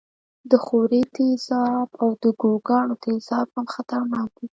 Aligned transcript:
د 0.49 0.51
ښورې 0.65 1.01
تیزاب 1.15 1.87
او 2.01 2.09
د 2.23 2.25
ګوګړو 2.41 2.95
تیزاب 3.05 3.47
هم 3.55 3.65
خطرناک 3.75 4.29
دي. 4.39 4.45